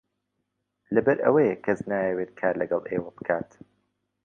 [0.95, 3.49] لەبەر ئەوەیە کەس نایەوێت کار لەگەڵ ئێوە بکات.